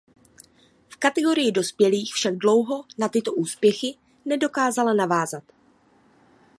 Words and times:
V 0.89 0.97
kategorii 0.97 1.51
dospělých 1.51 2.13
však 2.13 2.35
dlouho 2.37 2.85
na 2.97 3.09
tyto 3.09 3.33
úspěchy 3.33 3.97
nedokázala 4.25 4.93
navázat. 4.93 5.43